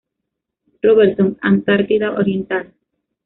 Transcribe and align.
Robertson, 0.81 1.37
Antártida 1.41 2.13
Oriental. 2.17 2.73